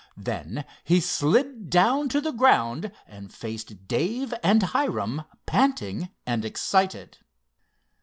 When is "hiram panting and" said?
4.63-6.43